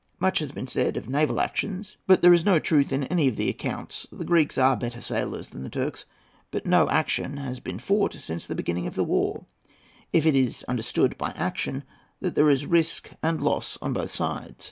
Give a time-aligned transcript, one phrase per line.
[0.17, 3.35] Much has been said of naval actions, but there is no truth in any of
[3.35, 4.07] the accounts.
[4.11, 6.05] The Greeks are better sailors than the Turks,
[6.49, 9.45] but no action has been fought since the beginning of the war,
[10.11, 11.83] if it is understood by action
[12.19, 14.55] that there is risk and loss on both sides.